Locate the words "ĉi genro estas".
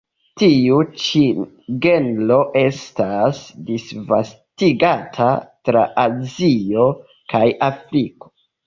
1.01-3.43